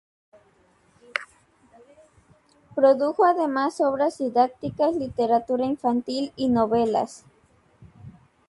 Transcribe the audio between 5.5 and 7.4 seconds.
infantil, y novelas.